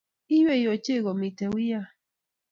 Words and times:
inywei 0.35 0.65
ochei 0.73 1.03
komiten 1.05 1.49
wian 1.55 1.85